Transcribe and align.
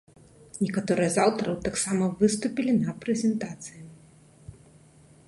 Некаторыя 0.63 1.09
з 1.15 1.19
аўтараў 1.25 1.59
таксама 1.67 2.09
выступілі 2.23 2.71
на 2.81 2.91
прэзентацыі. 3.05 3.87